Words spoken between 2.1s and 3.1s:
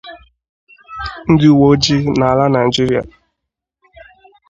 n'ala Nigeria